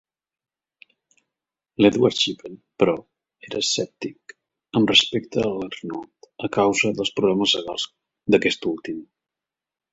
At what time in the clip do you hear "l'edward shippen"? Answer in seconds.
1.85-2.55